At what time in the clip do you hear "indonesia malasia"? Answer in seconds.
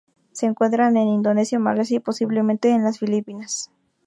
0.97-1.97